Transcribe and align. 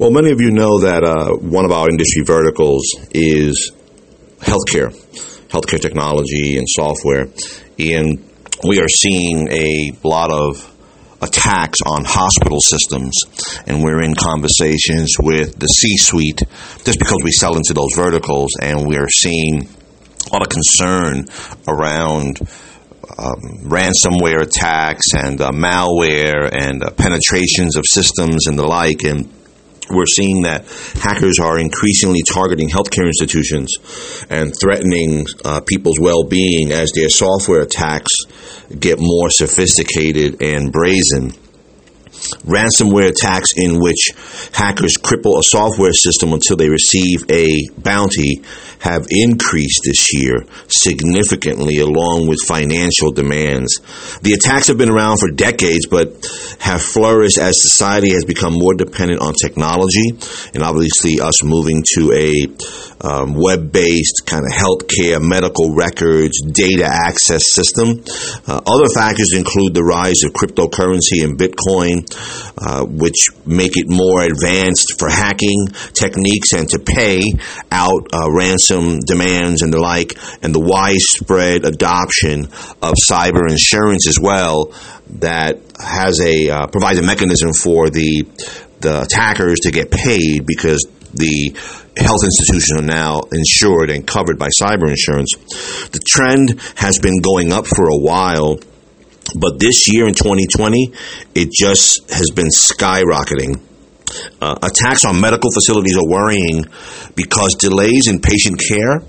Well, 0.00 0.10
many 0.10 0.30
of 0.30 0.40
you 0.40 0.50
know 0.50 0.80
that 0.80 1.04
uh, 1.04 1.36
one 1.36 1.66
of 1.66 1.72
our 1.72 1.86
industry 1.90 2.22
verticals 2.24 2.86
is 3.10 3.70
healthcare, 4.38 4.96
healthcare 5.48 5.78
technology 5.78 6.56
and 6.56 6.66
software. 6.66 7.26
And 7.78 8.24
we 8.66 8.80
are 8.80 8.88
seeing 8.88 9.48
a 9.52 9.90
lot 10.02 10.32
of 10.32 10.56
attacks 11.20 11.80
on 11.84 12.06
hospital 12.06 12.60
systems, 12.62 13.12
and 13.66 13.84
we're 13.84 14.00
in 14.00 14.14
conversations 14.14 15.16
with 15.20 15.58
the 15.58 15.66
C 15.66 15.98
suite 15.98 16.44
just 16.82 16.98
because 16.98 17.18
we 17.22 17.30
sell 17.32 17.58
into 17.58 17.74
those 17.74 17.92
verticals, 17.94 18.52
and 18.58 18.88
we 18.88 18.96
are 18.96 19.10
seeing 19.10 19.68
a 19.68 20.32
lot 20.32 20.40
of 20.40 20.48
concern 20.48 21.26
around. 21.68 22.40
Um, 23.18 23.64
ransomware 23.64 24.40
attacks 24.40 25.14
and 25.14 25.40
uh, 25.40 25.50
malware 25.50 26.48
and 26.50 26.82
uh, 26.82 26.90
penetrations 26.90 27.76
of 27.76 27.84
systems 27.84 28.46
and 28.46 28.56
the 28.56 28.64
like. 28.64 29.02
And 29.02 29.28
we're 29.90 30.06
seeing 30.06 30.42
that 30.42 30.64
hackers 30.94 31.38
are 31.42 31.58
increasingly 31.58 32.22
targeting 32.22 32.68
healthcare 32.68 33.06
institutions 33.06 33.76
and 34.28 34.54
threatening 34.58 35.26
uh, 35.44 35.60
people's 35.60 35.98
well 36.00 36.24
being 36.24 36.72
as 36.72 36.92
their 36.94 37.08
software 37.08 37.62
attacks 37.62 38.12
get 38.78 38.98
more 39.00 39.30
sophisticated 39.30 40.42
and 40.42 40.72
brazen 40.72 41.32
ransomware 42.44 43.08
attacks 43.08 43.50
in 43.56 43.80
which 43.80 44.10
hackers 44.52 44.96
cripple 44.96 45.38
a 45.38 45.42
software 45.42 45.92
system 45.92 46.32
until 46.32 46.56
they 46.56 46.68
receive 46.68 47.24
a 47.30 47.68
bounty 47.78 48.42
have 48.80 49.06
increased 49.10 49.82
this 49.84 50.08
year 50.14 50.44
significantly 50.68 51.78
along 51.78 52.26
with 52.26 52.38
financial 52.46 53.12
demands. 53.12 53.80
The 54.22 54.32
attacks 54.32 54.68
have 54.68 54.78
been 54.78 54.90
around 54.90 55.18
for 55.18 55.30
decades 55.30 55.86
but 55.86 56.16
have 56.60 56.80
flourished 56.80 57.38
as 57.38 57.60
society 57.60 58.12
has 58.12 58.24
become 58.24 58.54
more 58.54 58.74
dependent 58.74 59.20
on 59.20 59.34
technology 59.34 60.16
and 60.54 60.62
obviously 60.62 61.20
us 61.20 61.44
moving 61.44 61.84
to 61.96 62.12
a 62.12 62.46
um, 63.00 63.34
web-based 63.34 64.22
kind 64.26 64.44
of 64.44 64.52
healthcare, 64.52 65.20
medical 65.20 65.74
records, 65.74 66.40
data 66.42 66.84
access 66.84 67.52
system. 67.52 68.04
Uh, 68.46 68.60
other 68.66 68.88
factors 68.94 69.32
include 69.34 69.74
the 69.74 69.82
rise 69.82 70.22
of 70.22 70.32
cryptocurrency 70.32 71.24
and 71.24 71.38
Bitcoin, 71.38 72.04
uh, 72.58 72.84
which 72.84 73.28
make 73.46 73.72
it 73.76 73.86
more 73.88 74.22
advanced 74.22 74.98
for 74.98 75.08
hacking 75.08 75.66
techniques 75.92 76.52
and 76.52 76.68
to 76.68 76.78
pay 76.78 77.22
out 77.70 78.06
uh, 78.12 78.30
ransom 78.30 79.00
demands 79.00 79.62
and 79.62 79.72
the 79.72 79.80
like, 79.80 80.14
and 80.42 80.54
the 80.54 80.60
widespread 80.60 81.64
adoption 81.64 82.44
of 82.82 82.94
cyber 83.08 83.48
insurance 83.50 84.06
as 84.08 84.18
well 84.20 84.72
that 85.18 85.58
has 85.78 86.20
a 86.20 86.50
uh, 86.50 86.66
provides 86.68 86.98
a 86.98 87.02
mechanism 87.02 87.52
for 87.52 87.90
the 87.90 88.24
the 88.80 89.02
attackers 89.02 89.60
to 89.60 89.70
get 89.70 89.90
paid 89.90 90.46
because 90.46 90.86
the 91.12 91.54
health 91.96 92.22
institutions 92.24 92.80
are 92.80 92.84
now 92.84 93.20
insured 93.32 93.90
and 93.90 94.06
covered 94.06 94.38
by 94.38 94.48
cyber 94.60 94.88
insurance. 94.88 95.34
The 95.90 96.00
trend 96.06 96.60
has 96.76 96.98
been 96.98 97.20
going 97.20 97.52
up 97.52 97.66
for 97.66 97.88
a 97.88 97.98
while, 97.98 98.58
but 99.38 99.58
this 99.58 99.92
year 99.92 100.06
in 100.06 100.14
2020, 100.14 100.92
it 101.34 101.50
just 101.52 102.10
has 102.10 102.30
been 102.30 102.48
skyrocketing. 102.48 103.60
Uh, 104.40 104.56
attacks 104.62 105.04
on 105.04 105.20
medical 105.20 105.50
facilities 105.52 105.96
are 105.96 106.08
worrying 106.08 106.64
because 107.14 107.54
delays 107.58 108.08
in 108.08 108.20
patient 108.20 108.60
care 108.60 109.02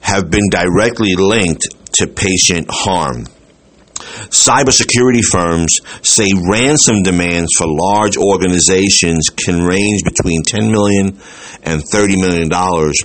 have 0.00 0.30
been 0.30 0.48
directly 0.50 1.14
linked 1.16 1.66
to 1.92 2.06
patient 2.06 2.66
harm. 2.70 3.26
Cybersecurity 4.30 5.22
firms 5.24 5.78
say 6.02 6.26
ransom 6.48 7.02
demands 7.02 7.52
for 7.56 7.66
large 7.68 8.16
organizations 8.16 9.28
can 9.30 9.62
range 9.62 10.02
between 10.04 10.42
10 10.42 10.72
million 10.72 11.18
and 11.62 11.82
30 11.82 12.16
million 12.20 12.48
dollars, 12.48 12.96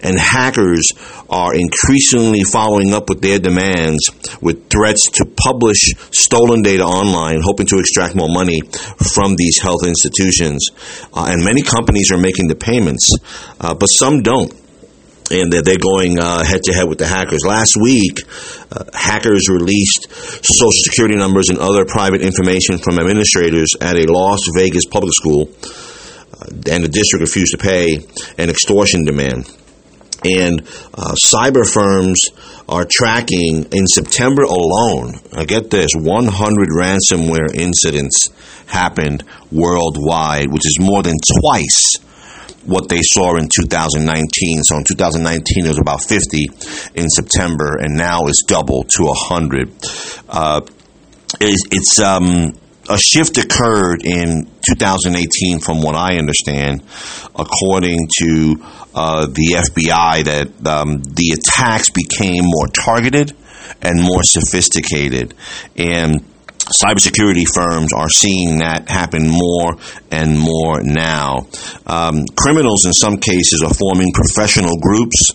and 0.00 0.18
hackers 0.18 0.88
are 1.28 1.54
increasingly 1.54 2.42
following 2.42 2.92
up 2.94 3.08
with 3.08 3.20
their 3.20 3.38
demands 3.38 4.10
with 4.40 4.68
threats 4.70 5.10
to 5.10 5.24
publish 5.24 5.92
stolen 6.12 6.62
data 6.62 6.84
online, 6.84 7.40
hoping 7.42 7.66
to 7.66 7.78
extract 7.78 8.14
more 8.14 8.28
money 8.28 8.60
from 9.12 9.36
these 9.36 9.60
health 9.60 9.84
institutions. 9.86 10.68
Uh, 11.12 11.26
and 11.28 11.44
many 11.44 11.62
companies 11.62 12.10
are 12.10 12.18
making 12.18 12.48
the 12.48 12.56
payments, 12.56 13.10
uh, 13.60 13.74
but 13.74 13.86
some 13.86 14.22
don't 14.22 14.52
and 15.30 15.52
that 15.52 15.64
they're 15.64 15.78
going 15.78 16.18
head 16.18 16.62
to 16.64 16.72
head 16.72 16.88
with 16.88 16.98
the 16.98 17.06
hackers. 17.06 17.44
Last 17.44 17.76
week, 17.80 18.22
uh, 18.70 18.84
hackers 18.94 19.48
released 19.48 20.06
social 20.10 20.82
security 20.84 21.16
numbers 21.16 21.48
and 21.48 21.58
other 21.58 21.84
private 21.84 22.22
information 22.22 22.78
from 22.78 22.98
administrators 22.98 23.68
at 23.80 23.96
a 23.96 24.06
Las 24.10 24.40
Vegas 24.54 24.86
public 24.86 25.12
school, 25.12 25.50
uh, 25.50 26.46
and 26.70 26.84
the 26.84 26.88
district 26.88 27.22
refused 27.22 27.52
to 27.52 27.58
pay 27.58 27.98
an 28.38 28.50
extortion 28.50 29.04
demand. 29.04 29.50
And 30.24 30.62
uh, 30.94 31.14
cyber 31.14 31.68
firms 31.68 32.20
are 32.68 32.86
tracking 32.90 33.66
in 33.70 33.86
September 33.86 34.42
alone. 34.42 35.20
I 35.32 35.44
get 35.44 35.70
this 35.70 35.90
100 35.94 36.68
ransomware 36.70 37.54
incidents 37.54 38.30
happened 38.66 39.22
worldwide, 39.52 40.50
which 40.50 40.66
is 40.66 40.78
more 40.80 41.02
than 41.02 41.16
twice 41.40 41.96
what 42.66 42.88
they 42.88 43.00
saw 43.02 43.36
in 43.36 43.48
2019. 43.48 44.62
So 44.64 44.76
in 44.76 44.84
2019, 44.84 45.64
it 45.64 45.68
was 45.68 45.78
about 45.78 46.02
50 46.02 46.46
in 46.94 47.08
September, 47.08 47.76
and 47.78 47.96
now 47.96 48.26
it's 48.26 48.42
double 48.42 48.84
to 48.84 49.04
100. 49.04 49.72
Uh, 50.28 50.60
it's, 51.40 51.62
it's 51.70 52.00
um, 52.00 52.52
a 52.88 52.98
shift 52.98 53.38
occurred 53.38 54.04
in 54.04 54.50
2018, 54.68 55.60
from 55.60 55.82
what 55.82 55.94
I 55.94 56.18
understand, 56.18 56.82
according 57.34 58.08
to 58.20 58.56
uh, 58.94 59.26
the 59.26 59.62
FBI, 59.74 60.24
that 60.24 60.66
um, 60.66 61.02
the 61.02 61.38
attacks 61.38 61.90
became 61.90 62.44
more 62.44 62.68
targeted 62.68 63.36
and 63.82 64.02
more 64.02 64.22
sophisticated. 64.22 65.34
And 65.76 66.24
cybersecurity 66.66 67.46
firms 67.46 67.92
are 67.92 68.08
seeing 68.08 68.58
that 68.58 68.88
happen 68.88 69.28
more 69.28 69.76
and 70.10 70.38
more 70.38 70.82
now. 70.82 71.46
Um, 71.86 72.24
criminals, 72.34 72.86
in 72.86 72.92
some 72.92 73.18
cases, 73.18 73.62
are 73.64 73.74
forming 73.74 74.12
professional 74.12 74.74
groups. 74.78 75.30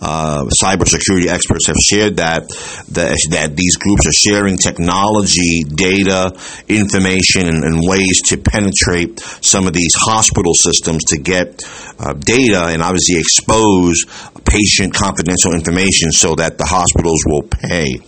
Uh, 0.00 0.44
cybersecurity 0.62 1.26
experts 1.26 1.66
have 1.66 1.76
shared 1.82 2.16
that, 2.18 2.46
that, 2.92 3.18
that 3.30 3.56
these 3.56 3.76
groups 3.76 4.06
are 4.06 4.12
sharing 4.12 4.58
technology, 4.58 5.64
data, 5.64 6.36
information, 6.68 7.48
and, 7.48 7.64
and 7.64 7.82
ways 7.82 8.20
to 8.26 8.36
penetrate 8.36 9.18
some 9.42 9.66
of 9.66 9.72
these 9.72 9.94
hospital 9.94 10.52
systems 10.54 11.02
to 11.04 11.18
get 11.18 11.62
uh, 11.98 12.12
data 12.12 12.70
and 12.70 12.82
obviously 12.82 13.18
expose 13.18 14.04
patient 14.44 14.94
confidential 14.94 15.52
information 15.52 16.12
so 16.12 16.36
that 16.36 16.58
the 16.58 16.64
hospitals 16.64 17.18
will 17.26 17.42
pay. 17.42 17.98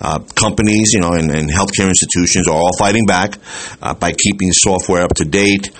Uh, 0.00 0.18
companies, 0.34 0.92
you 0.94 1.00
know, 1.00 1.12
and, 1.12 1.30
and, 1.30 1.50
healthcare 1.52 1.88
institutions 1.88 2.11
are 2.48 2.54
all 2.54 2.70
fighting 2.78 3.06
back 3.06 3.38
uh, 3.80 3.94
by 3.94 4.12
keeping 4.12 4.50
software 4.52 5.02
up 5.02 5.14
to 5.16 5.24
date, 5.24 5.70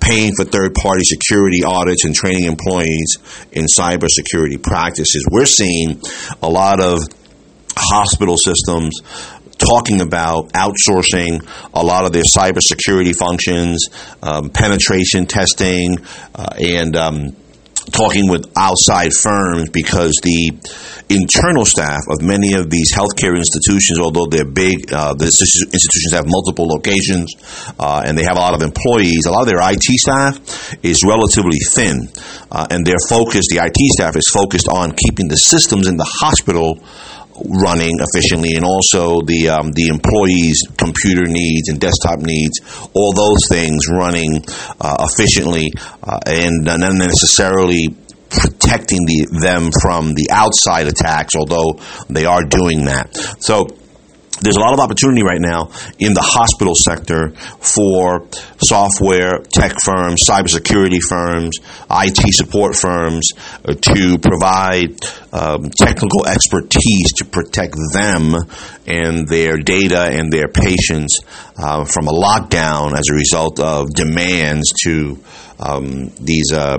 paying 0.00 0.32
for 0.34 0.44
third 0.44 0.74
party 0.74 1.02
security 1.04 1.64
audits, 1.64 2.04
and 2.04 2.14
training 2.14 2.44
employees 2.44 3.18
in 3.52 3.66
cybersecurity 3.66 4.62
practices. 4.62 5.26
We're 5.30 5.46
seeing 5.46 6.00
a 6.42 6.48
lot 6.48 6.80
of 6.80 7.00
hospital 7.76 8.36
systems 8.36 9.00
talking 9.58 10.00
about 10.00 10.52
outsourcing 10.52 11.46
a 11.72 11.84
lot 11.84 12.04
of 12.04 12.12
their 12.12 12.22
cybersecurity 12.24 13.16
functions, 13.16 13.86
um, 14.22 14.50
penetration 14.50 15.26
testing, 15.26 15.98
uh, 16.34 16.54
and 16.58 16.96
um, 16.96 17.36
talking 17.92 18.28
with 18.28 18.46
outside 18.56 19.12
firms 19.12 19.68
because 19.70 20.12
the 20.22 20.52
internal 21.08 21.64
staff 21.64 22.00
of 22.08 22.22
many 22.22 22.54
of 22.54 22.70
these 22.70 22.94
healthcare 22.94 23.36
institutions, 23.36 23.98
although 24.00 24.26
they're 24.26 24.48
big, 24.48 24.92
uh, 24.92 25.12
the 25.14 25.26
institutions 25.26 26.12
have 26.12 26.24
multiple 26.26 26.66
locations 26.66 27.34
uh, 27.78 28.02
and 28.04 28.16
they 28.16 28.24
have 28.24 28.36
a 28.36 28.40
lot 28.40 28.54
of 28.54 28.62
employees. 28.62 29.26
A 29.26 29.32
lot 29.32 29.42
of 29.42 29.48
their 29.48 29.60
IT 29.60 29.84
staff 30.00 30.40
is 30.82 31.04
relatively 31.04 31.58
thin, 31.60 32.08
uh, 32.50 32.66
and 32.70 32.86
their 32.86 33.00
focus, 33.08 33.46
the 33.52 33.60
IT 33.60 33.78
staff, 33.92 34.16
is 34.16 34.28
focused 34.32 34.68
on 34.68 34.92
keeping 34.96 35.28
the 35.28 35.36
systems 35.36 35.86
in 35.86 35.96
the 35.96 36.08
hospital 36.08 36.80
running 37.42 37.98
efficiently 37.98 38.54
and 38.54 38.64
also 38.64 39.20
the 39.22 39.48
um, 39.48 39.72
the 39.72 39.88
employees 39.88 40.62
computer 40.78 41.26
needs 41.26 41.68
and 41.68 41.80
desktop 41.80 42.20
needs 42.20 42.60
all 42.94 43.12
those 43.12 43.48
things 43.48 43.88
running 43.90 44.44
uh, 44.80 45.06
efficiently 45.10 45.72
uh, 46.02 46.20
and 46.26 46.64
not 46.64 46.78
necessarily 46.94 47.88
protecting 48.30 49.06
the, 49.06 49.38
them 49.42 49.70
from 49.82 50.14
the 50.14 50.28
outside 50.30 50.86
attacks 50.86 51.34
although 51.34 51.78
they 52.08 52.24
are 52.24 52.42
doing 52.44 52.86
that. 52.86 53.14
So 53.40 53.66
there's 54.40 54.56
a 54.56 54.60
lot 54.60 54.74
of 54.74 54.80
opportunity 54.80 55.22
right 55.22 55.40
now 55.40 55.70
in 55.98 56.12
the 56.12 56.20
hospital 56.22 56.74
sector 56.74 57.34
for 57.60 58.26
software 58.58 59.38
tech 59.52 59.72
firms, 59.82 60.26
cybersecurity 60.26 61.00
firms, 61.00 61.56
IT 61.90 62.34
support 62.34 62.74
firms 62.74 63.30
uh, 63.64 63.74
to 63.74 64.18
provide 64.18 65.00
um, 65.34 65.68
technical 65.70 66.26
expertise 66.26 67.12
to 67.18 67.24
protect 67.24 67.74
them 67.92 68.34
and 68.86 69.26
their 69.26 69.56
data 69.58 70.08
and 70.10 70.32
their 70.32 70.46
patients 70.46 71.18
uh, 71.58 71.84
from 71.84 72.06
a 72.06 72.12
lockdown 72.12 72.96
as 72.96 73.04
a 73.10 73.14
result 73.14 73.58
of 73.58 73.92
demands 73.92 74.72
to 74.84 75.18
um, 75.58 76.08
these 76.20 76.52
uh, 76.52 76.78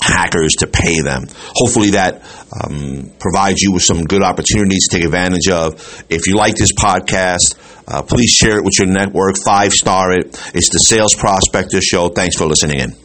hackers 0.00 0.52
to 0.58 0.66
pay 0.66 1.00
them. 1.00 1.24
Hopefully, 1.54 1.90
that 1.90 2.22
um, 2.52 3.12
provides 3.18 3.60
you 3.60 3.72
with 3.72 3.82
some 3.82 4.04
good 4.04 4.22
opportunities 4.22 4.88
to 4.88 4.96
take 4.96 5.04
advantage 5.04 5.48
of. 5.48 6.04
If 6.08 6.26
you 6.26 6.34
like 6.34 6.56
this 6.56 6.72
podcast, 6.72 7.58
uh, 7.86 8.02
please 8.02 8.30
share 8.30 8.56
it 8.56 8.64
with 8.64 8.74
your 8.78 8.88
network. 8.88 9.36
Five 9.44 9.72
star 9.72 10.12
it. 10.12 10.26
It's 10.54 10.70
the 10.70 10.78
Sales 10.78 11.14
Prospector 11.14 11.80
Show. 11.82 12.08
Thanks 12.08 12.36
for 12.36 12.46
listening 12.46 12.80
in. 12.80 13.01